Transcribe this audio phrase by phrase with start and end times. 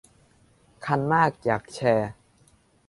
[0.85, 2.09] คันมากอยากแชร์